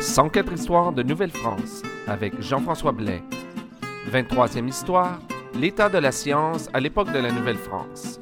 [0.00, 3.22] 104 histoires de Nouvelle-France avec Jean-François Blais.
[4.10, 5.20] 23e histoire,
[5.54, 8.18] l'état de la science à l'époque de la Nouvelle-France.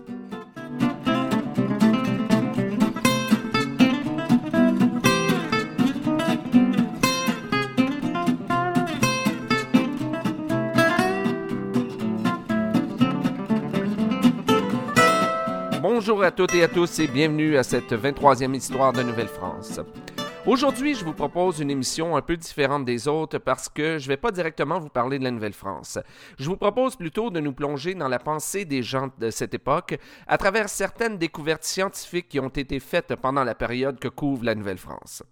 [15.80, 19.80] Bonjour à toutes et à tous et bienvenue à cette 23e histoire de Nouvelle-France.
[20.46, 24.08] Aujourd'hui, je vous propose une émission un peu différente des autres parce que je ne
[24.08, 25.99] vais pas directement vous parler de la Nouvelle-France.
[26.39, 29.98] Je vous propose plutôt de nous plonger dans la pensée des gens de cette époque
[30.26, 34.55] à travers certaines découvertes scientifiques qui ont été faites pendant la période que couvre la
[34.55, 35.22] Nouvelle-France.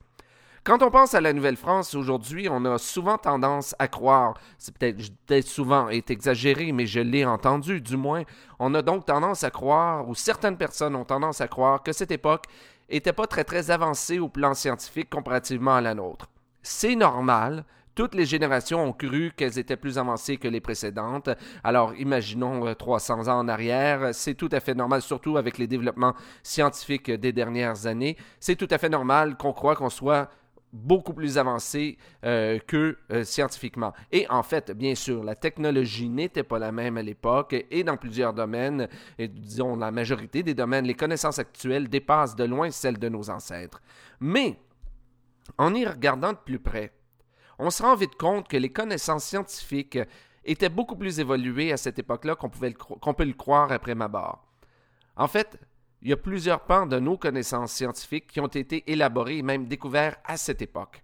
[0.67, 5.13] Quand on pense à la Nouvelle-France aujourd'hui, on a souvent tendance à croire, c'est peut-être
[5.25, 8.25] peut souvent exagéré, mais je l'ai entendu du moins,
[8.59, 12.11] on a donc tendance à croire, ou certaines personnes ont tendance à croire, que cette
[12.11, 12.47] époque
[12.89, 16.29] était pas très très avancée au plan scientifique comparativement à la nôtre.
[16.63, 17.65] C'est normal,
[17.97, 21.31] toutes les générations ont cru qu'elles étaient plus avancées que les précédentes.
[21.65, 26.15] Alors, imaginons 300 ans en arrière, c'est tout à fait normal, surtout avec les développements
[26.43, 28.19] scientifiques des dernières années.
[28.39, 30.29] C'est tout à fait normal qu'on croit qu'on soit
[30.73, 33.93] beaucoup plus avancé euh, que euh, scientifiquement.
[34.13, 37.97] Et en fait, bien sûr, la technologie n'était pas la même à l'époque et dans
[37.97, 42.99] plusieurs domaines, et disons la majorité des domaines, les connaissances actuelles dépassent de loin celles
[42.99, 43.81] de nos ancêtres.
[44.21, 44.59] Mais,
[45.59, 46.93] en y regardant de plus près,
[47.59, 49.99] on se rend vite compte que les connaissances scientifiques
[50.45, 52.51] étaient beaucoup plus évoluées à cette époque-là qu'on
[53.01, 54.45] qu'on peut le croire après ma barre.
[55.17, 55.59] En fait,
[56.07, 59.67] il y a plusieurs pans de nos connaissances scientifiques qui ont été élaborés et même
[59.67, 61.03] découverts à cette époque.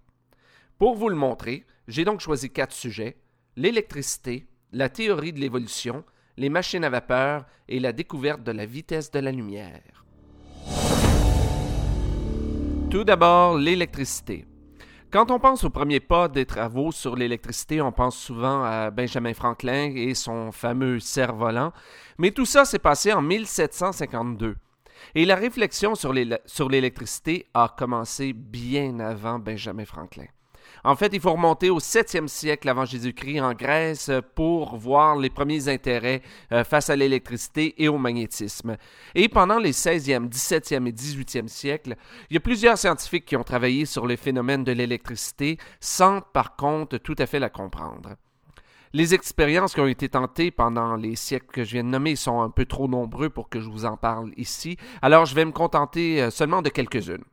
[0.78, 3.16] Pour vous le montrer, j'ai donc choisi quatre sujets
[3.56, 6.04] l'électricité, la théorie de l'évolution,
[6.36, 10.04] les machines à vapeur et la découverte de la vitesse de la lumière.
[12.88, 14.46] Tout d'abord, l'électricité.
[15.10, 19.34] Quand on pense au premier pas des travaux sur l'électricité, on pense souvent à Benjamin
[19.34, 21.72] Franklin et son fameux cerf-volant,
[22.18, 24.54] mais tout ça s'est passé en 1752.
[25.14, 30.26] Et la réflexion sur l'électricité a commencé bien avant Benjamin Franklin.
[30.84, 35.30] En fait, il faut remonter au 7e siècle avant Jésus-Christ en Grèce pour voir les
[35.30, 38.76] premiers intérêts euh, face à l'électricité et au magnétisme.
[39.14, 41.94] Et pendant les 16e, 17e et 18e siècles,
[42.30, 46.56] il y a plusieurs scientifiques qui ont travaillé sur le phénomène de l'électricité sans par
[46.56, 48.16] contre tout à fait la comprendre.
[48.94, 52.42] Les expériences qui ont été tentées pendant les siècles que je viens de nommer sont
[52.42, 55.50] un peu trop nombreux pour que je vous en parle ici, alors je vais me
[55.50, 57.24] contenter euh, seulement de quelques-unes.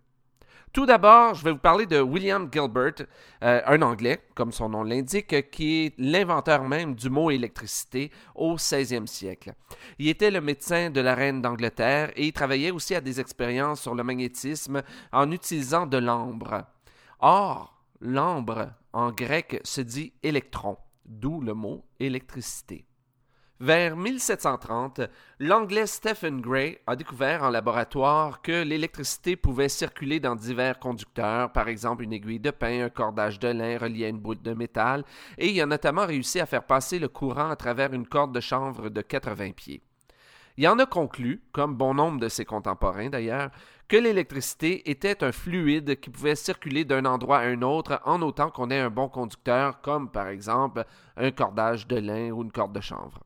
[0.72, 3.06] Tout d'abord, je vais vous parler de William Gilbert,
[3.44, 8.56] euh, un Anglais, comme son nom l'indique, qui est l'inventeur même du mot électricité au
[8.56, 9.54] 16e siècle.
[9.98, 13.82] Il était le médecin de la reine d'Angleterre et il travaillait aussi à des expériences
[13.82, 14.82] sur le magnétisme
[15.12, 16.64] en utilisant de l'ambre.
[17.20, 20.78] Or, l'ambre en grec se dit électron
[21.10, 22.86] d'où le mot électricité.
[23.62, 25.02] Vers 1730,
[25.40, 31.68] l'anglais Stephen Gray a découvert en laboratoire que l'électricité pouvait circuler dans divers conducteurs, par
[31.68, 35.04] exemple une aiguille de pain, un cordage de lin relié à une boule de métal,
[35.38, 38.40] et il a notamment réussi à faire passer le courant à travers une corde de
[38.40, 39.84] chanvre de 80 pieds.
[40.56, 43.50] Il en a conclu, comme bon nombre de ses contemporains d'ailleurs,
[43.90, 48.52] que l'électricité était un fluide qui pouvait circuler d'un endroit à un autre en autant
[48.52, 50.86] qu'on ait un bon conducteur, comme par exemple
[51.18, 53.24] un cordage de lin ou une corde de chanvre.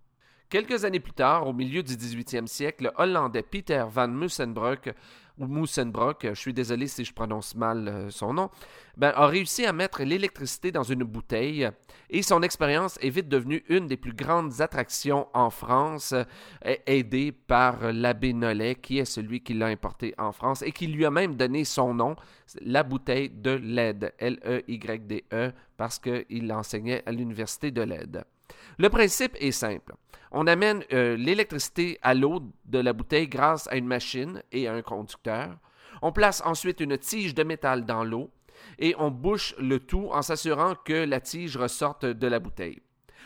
[0.50, 4.94] Quelques années plus tard, au milieu du 18e siècle, le Hollandais Peter van Mussenbroek
[5.39, 8.49] ou Moussenbrock, je suis désolé si je prononce mal euh, son nom,
[8.97, 11.69] ben, a réussi à mettre l'électricité dans une bouteille
[12.09, 17.31] et son expérience est vite devenue une des plus grandes attractions en France, euh, aidée
[17.31, 21.11] par l'abbé Nollet, qui est celui qui l'a importé en France et qui lui a
[21.11, 22.15] même donné son nom,
[22.61, 28.23] la bouteille de LED, L-E-Y-D-E, parce qu'il enseignait à l'université de LED.
[28.78, 29.94] Le principe est simple.
[30.31, 34.74] On amène euh, l'électricité à l'eau de la bouteille grâce à une machine et à
[34.74, 35.58] un conducteur.
[36.02, 38.31] On place ensuite une tige de métal dans l'eau
[38.80, 42.81] et on bouche le tout en s'assurant que la tige ressorte de la bouteille.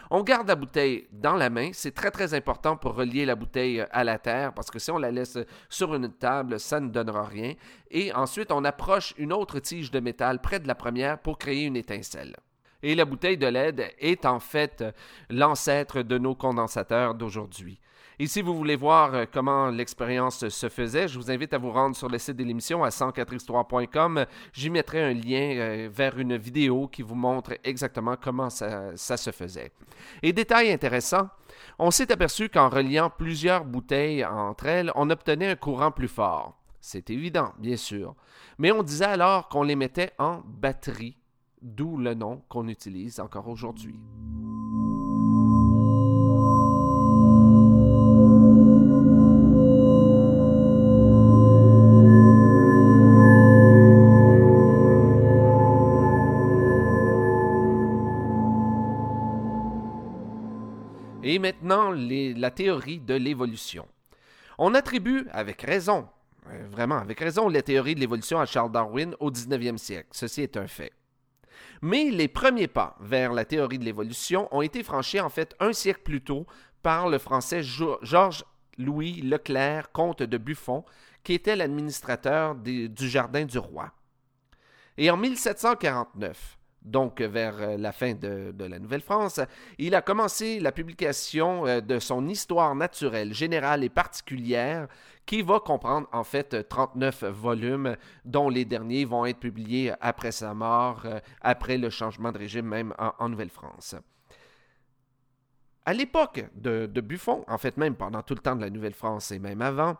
[0.09, 3.85] On garde la bouteille dans la main, c'est très très important pour relier la bouteille
[3.91, 5.37] à la terre parce que si on la laisse
[5.69, 7.53] sur une table, ça ne donnera rien.
[7.91, 11.65] Et ensuite, on approche une autre tige de métal près de la première pour créer
[11.65, 12.35] une étincelle.
[12.83, 14.83] Et la bouteille de LED est en fait
[15.29, 17.79] l'ancêtre de nos condensateurs d'aujourd'hui.
[18.19, 21.69] Et si vous voulez voir euh, comment l'expérience se faisait, je vous invite à vous
[21.69, 24.25] rendre sur le site de l'émission à 104histoire.com.
[24.53, 29.17] J'y mettrai un lien euh, vers une vidéo qui vous montre exactement comment ça, ça
[29.17, 29.71] se faisait.
[30.23, 31.29] Et détail intéressant,
[31.77, 36.57] on s'est aperçu qu'en reliant plusieurs bouteilles entre elles, on obtenait un courant plus fort.
[36.81, 38.15] C'est évident, bien sûr.
[38.57, 41.17] Mais on disait alors qu'on les mettait en batterie
[41.61, 43.99] d'où le nom qu'on utilise encore aujourd'hui.
[61.23, 63.85] Et maintenant, la théorie de l'évolution.
[64.57, 66.07] On attribue, avec raison,
[66.49, 70.07] euh, vraiment avec raison, la théorie de l'évolution à Charles Darwin au 19e siècle.
[70.11, 70.93] Ceci est un fait.
[71.81, 75.73] Mais les premiers pas vers la théorie de l'évolution ont été franchis en fait un
[75.73, 76.45] siècle plus tôt
[76.81, 78.45] par le français Georges
[78.77, 80.85] Louis Leclerc, comte de Buffon,
[81.23, 83.91] qui était l'administrateur du Jardin du Roi.
[84.97, 86.56] Et en 1749,
[86.87, 89.39] donc vers euh, la fin de, la Nouvelle-France,
[89.77, 94.87] il a commencé la publication euh, de son Histoire naturelle générale et particulière,
[95.25, 100.53] qui va comprendre en fait 39 volumes, dont les derniers vont être publiés après sa
[100.53, 103.95] mort, euh, après le changement de régime même en, Nouvelle-France.
[105.85, 109.31] À l'époque de, de Buffon, en fait même pendant tout le temps de la Nouvelle-France
[109.31, 109.97] et même avant,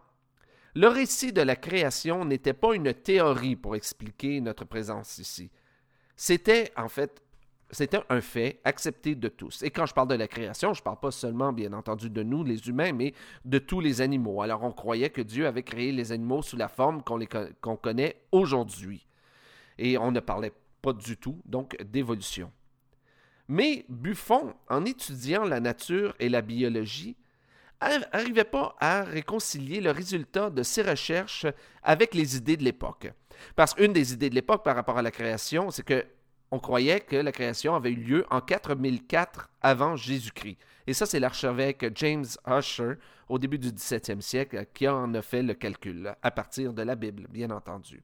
[0.75, 5.50] le récit de la création n'était pas une théorie pour expliquer notre présence ici.
[6.18, 7.22] C'était en fait
[7.72, 9.62] c'était un fait accepté de tous.
[9.62, 12.24] Et quand je parle de la création, je ne parle pas seulement, bien entendu, de
[12.24, 14.42] nous, les humains, mais de tous les animaux.
[14.42, 19.06] Alors on croyait que Dieu avait créé les animaux sous la forme qu'on connaît aujourd'hui.
[19.78, 22.52] Et on ne parlait pas du tout, donc, d'évolution.
[23.50, 27.18] Mais Buffon, en étudiant la nature et la biologie,
[27.81, 31.45] n'arrivait pas à réconcilier le résultat de ses recherches
[31.83, 33.12] avec les idées de l'époque.
[33.56, 36.06] Parce qu'une des idées de l'époque par rapport à la création, c'est que
[36.50, 40.57] on croyait que la création avait eu lieu en 4004 avant Jésus-Christ.
[40.88, 42.94] Et ça, c'est l'archevêque James Usher,
[43.27, 46.95] au début du 17e siècle, qui en a fait le calcul, à partir de la
[46.95, 48.01] Bible, bien entendu.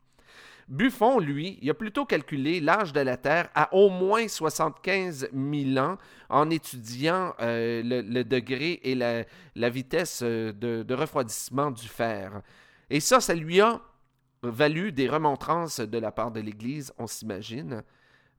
[0.67, 5.77] Buffon, lui, il a plutôt calculé l'âge de la Terre à au moins 75 000
[5.77, 5.97] ans
[6.29, 12.41] en étudiant euh, le, degré et la, vitesse euh, de, de refroidissement du fer.
[12.89, 13.81] Et ça, ça lui a
[14.41, 17.83] valu des remontrances de la part de l'Église, on s'imagine,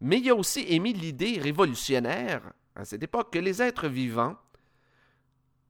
[0.00, 4.36] mais il a aussi émis l'idée révolutionnaire à cette époque que les êtres vivants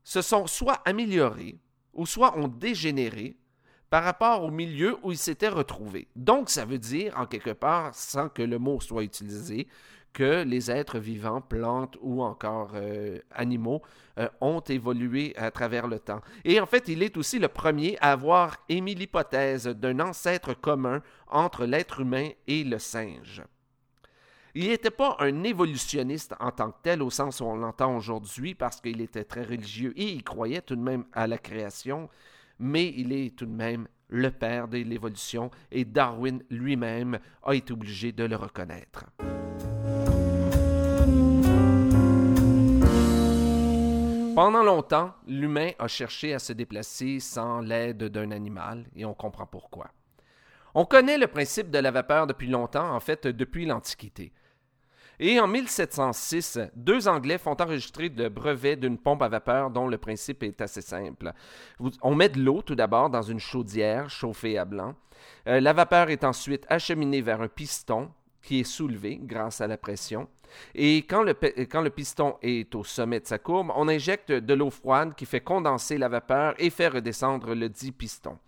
[0.03, 1.59] se sont soit améliorés
[1.93, 3.37] ou soit ont dégénéré
[3.94, 6.08] par rapport au milieu où ils s'étaient retrouvés.
[6.17, 9.69] Donc, ça veut dire, en quelque part, sans que le mot soit utilisé,
[10.12, 13.82] que les êtres vivants, plantes ou encore euh, animaux,
[14.19, 16.23] euh, ont évolué à travers le temps.
[16.44, 21.00] Et en fait, il est aussi le premier à avoir émis l'hypothèse d'un ancêtre commun
[21.29, 23.44] entre l'être humain et le singe.
[24.56, 28.56] Il n'était pas un évolutionniste en tant que tel au sens où on l'entend aujourd'hui
[28.56, 32.08] parce qu'il était très religieux et il croyait tout de même à la création,
[32.59, 37.73] mais il est tout de même le père de l'évolution et Darwin lui-même a été
[37.73, 39.06] obligé de le reconnaître.
[44.35, 49.47] Pendant longtemps, l'humain a cherché à se déplacer sans l'aide d'un animal, et on comprend
[49.47, 49.93] pourquoi.
[50.75, 54.33] On connaît le principe de la vapeur depuis longtemps, en fait depuis l'Antiquité.
[55.20, 59.99] Et en 1706, deux Anglais font enregistrer le brevet d'une pompe à vapeur dont le
[59.99, 61.32] principe est assez simple.
[62.02, 64.94] On met de l'eau tout d'abord dans une chaudière chauffée à blanc.
[65.46, 68.11] Euh, la vapeur est ensuite acheminée vers un piston
[68.43, 70.28] qui est soulevé grâce à la pression.
[70.75, 74.54] Et quand le, quand le, piston est au sommet de sa courbe, on injecte de
[74.54, 78.38] l'eau froide qui fait condenser la vapeur et fait redescendre le dit piston.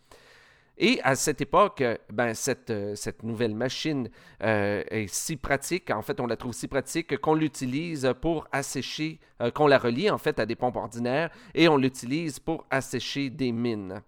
[0.79, 4.11] Et à cette époque, ben, cette, cette nouvelle machine
[4.43, 9.19] euh, est si pratique, en fait, on la trouve si pratique qu'on l'utilise pour assécher,
[9.41, 13.31] euh, qu'on la relie en fait à des pompes ordinaires et on l'utilise pour assécher
[13.31, 14.03] des mines.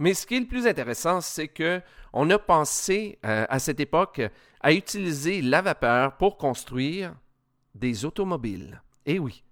[0.00, 1.80] Mais ce qui est le plus intéressant, c'est que
[2.12, 4.22] on a pensé euh, à cette époque
[4.60, 7.14] à utiliser la vapeur pour construire
[7.76, 8.82] des automobiles.
[9.06, 9.44] Eh oui.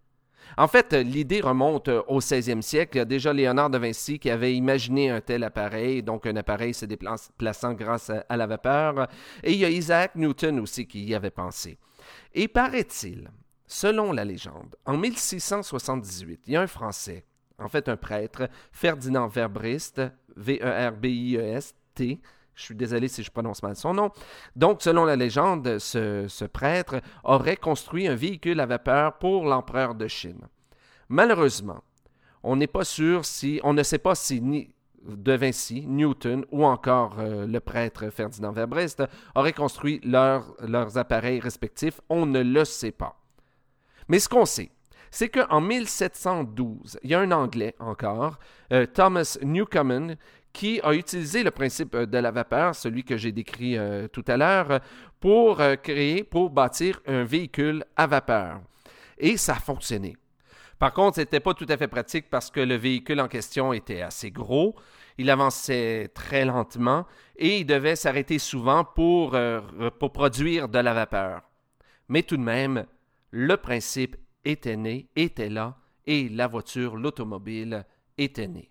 [0.57, 2.97] En fait, l'idée remonte au 16e siècle.
[2.97, 6.37] Il y a déjà Léonard de Vinci qui avait imaginé un tel appareil, donc un
[6.37, 9.09] appareil se déplaçant grâce à, la vapeur.
[9.43, 11.79] Et il y a Isaac Newton aussi qui y avait pensé.
[12.35, 13.31] Et paraît-il,
[13.67, 17.25] selon la légende, en 1678, il y a un Français,
[17.59, 20.01] en fait un prêtre, Ferdinand Verbrist,
[20.37, 22.21] V-E-R-B-I-E-S-T.
[22.59, 24.11] Je suis désolé si je prononce mal son nom.
[24.57, 30.09] Donc, selon la légende, ce, prêtre aurait construit un véhicule à vapeur pour l'empereur de
[30.09, 30.41] Chine.
[31.09, 31.85] Malheureusement,
[32.43, 34.75] on n'est pas sûr si, on ne sait pas si ni
[35.07, 39.05] De Vinci, Newton ou encore euh, le prêtre Ferdinand Verbrest
[39.37, 42.01] auraient construit leurs appareils respectifs.
[42.09, 43.21] On ne le sait pas.
[44.09, 44.73] Mais ce qu'on sait,
[45.13, 48.39] c'est qu'en 1712, il y a un Anglais encore,
[48.73, 50.17] euh, Thomas Newcomen,
[50.59, 53.79] qui a utilisé le principe de la vapeur, celui que j'ai décrit
[54.13, 54.81] tout à l'heure,
[55.21, 58.61] pour créer, pour bâtir un véhicule à vapeur.
[59.19, 60.17] Et ça a fonctionné.
[60.81, 63.73] Par contre, ce n'était pas tout à fait pratique parce que le véhicule en question
[63.73, 64.75] était assez gros,
[65.17, 69.61] il avançait très lentement et il devait s'arrêter souvent pour, euh,
[70.01, 71.43] pour produire de la vapeur.
[72.09, 72.85] Mais tout de même,
[73.31, 77.85] le principe était né, était là, et la voiture, l'automobile,
[78.17, 78.69] était née.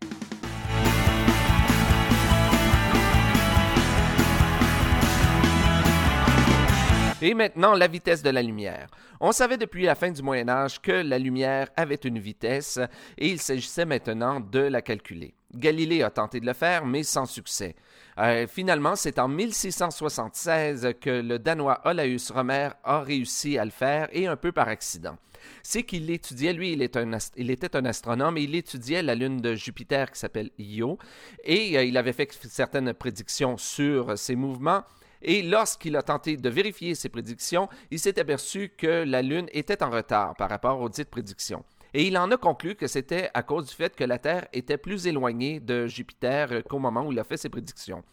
[7.19, 8.89] Et maintenant, la vitesse de la lumière.
[9.19, 12.79] On savait depuis la fin du Moyen Âge que la lumière avait une vitesse
[13.17, 15.33] et il s'agissait maintenant de la calculer.
[15.51, 17.75] Galilée a tenté de le faire, mais sans succès.
[18.19, 24.09] Euh, finalement, c'est en 1676 que le Danois Olaus Romer a réussi à le faire,
[24.11, 25.17] et un peu par accident.
[25.63, 30.11] C'est qu'il étudiait, lui, il, était un astronome, et il étudiait la lune de Jupiter
[30.11, 30.99] qui s'appelle Io,
[31.43, 34.83] et euh, il avait fait certaines prédictions sur ses mouvements,
[35.21, 39.83] et lorsqu'il a tenté de vérifier ses prédictions, il s'est aperçu que la Lune était
[39.83, 41.63] en retard par rapport aux dites prédictions.
[41.93, 44.77] Et il en a conclu que c'était à cause du fait que la Terre était
[44.77, 48.03] plus éloignée de Jupiter qu'au moment où il a fait ses prédictions.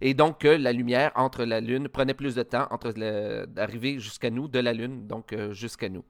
[0.00, 2.92] Et donc que la lumière entre la Lune prenait plus de temps entre
[3.46, 6.04] d'arriver jusqu'à nous, de la Lune, donc euh, jusqu'à nous.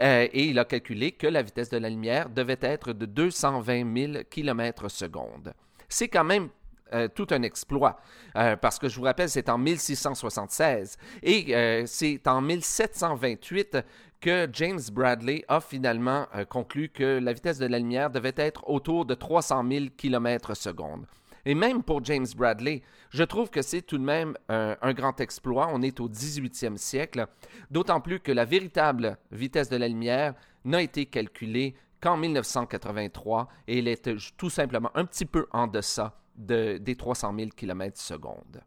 [0.00, 4.12] Euh, et il a calculé que la vitesse de la lumière devait être de 220
[4.12, 5.54] 000 km secondes.
[5.88, 6.50] C'est quand même
[6.92, 8.00] euh, tout un exploit.
[8.36, 13.78] Euh, parce que je vous rappelle, c'est en 1676 et euh, c'est en 1728
[14.20, 19.04] que James Bradley a finalement conclu que la vitesse de la lumière devait être autour
[19.04, 21.06] de 300 000 km secondes.
[21.46, 25.68] Et même pour James Bradley, je trouve que c'est tout de même un grand exploit.
[25.72, 27.28] On est au 18e siècle,
[27.70, 33.78] d'autant plus que la véritable vitesse de la lumière n'a été calculée qu'en 1983 et
[33.78, 38.60] elle est tout simplement un petit peu en deçà de, des 300 000 km secondes.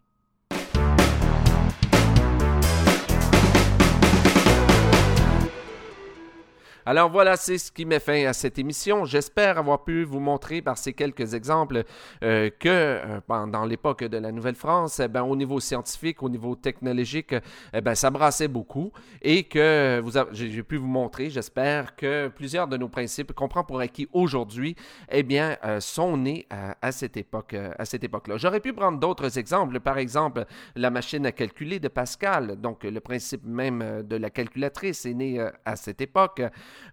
[6.84, 9.06] Alors voilà, c'est ce qui met fin à cette émission.
[9.06, 11.84] J'espère avoir pu vous montrer par ces quelques exemples
[12.24, 16.56] euh, que euh, dans l'époque de la Nouvelle-France, eh ben, au niveau scientifique, au niveau
[16.56, 17.36] technologique,
[17.74, 22.78] eh ben, ça brassait beaucoup et que j'ai pu vous montrer, j'espère, que plusieurs de
[22.78, 24.76] nos principes qu'on prend pour acquis aujourd'hui,
[25.12, 28.38] eh bien, euh, sont nés à, cette époque, à cette époque-là.
[28.38, 30.46] J'aurais pu prendre d'autres exemples, par exemple
[30.76, 35.48] la machine à calculer de Pascal, donc le principe même de la calculatrice est né
[35.64, 36.42] à cette époque.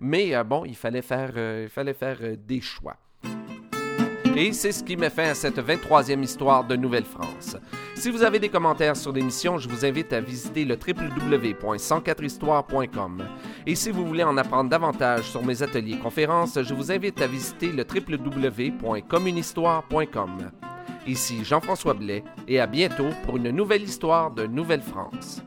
[0.01, 2.95] Mais euh, bon, il fallait faire, euh, il fallait faire euh, des choix.
[4.37, 7.57] Et c'est ce qui met fin à cette 23e histoire de Nouvelle-France.
[7.97, 13.25] Si vous avez des commentaires sur l'émission, je vous invite à visiter le www.104histoire.com.
[13.67, 17.27] Et si vous voulez en apprendre davantage sur mes ateliers conférences, je vous invite à
[17.27, 20.53] visiter le www.communhistoire.com.
[21.09, 25.43] Ici Jean-François Blais et à bientôt pour une nouvelle histoire de Nouvelle-France.